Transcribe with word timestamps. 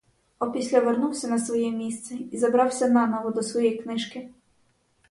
Опісля 0.39 0.79
вернувся 0.79 1.27
на 1.27 1.39
своє 1.39 1.71
місце 1.71 2.15
й 2.15 2.37
забрався 2.37 2.87
наново 2.87 3.29
до 3.29 3.43
своєї 3.43 3.77
книжки. 3.77 4.29